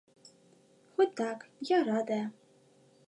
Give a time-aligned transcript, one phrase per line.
[0.95, 1.39] Хоць так,
[1.73, 2.25] я радая.